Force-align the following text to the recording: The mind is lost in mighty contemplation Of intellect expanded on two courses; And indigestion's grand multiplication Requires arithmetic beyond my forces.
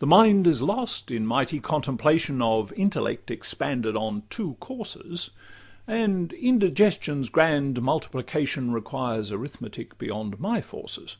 The 0.00 0.08
mind 0.08 0.48
is 0.48 0.60
lost 0.60 1.12
in 1.12 1.24
mighty 1.24 1.60
contemplation 1.60 2.42
Of 2.42 2.72
intellect 2.72 3.30
expanded 3.30 3.94
on 3.94 4.24
two 4.28 4.54
courses; 4.58 5.30
And 5.86 6.32
indigestion's 6.32 7.28
grand 7.28 7.80
multiplication 7.80 8.72
Requires 8.72 9.30
arithmetic 9.30 9.98
beyond 9.98 10.40
my 10.40 10.60
forces. 10.60 11.18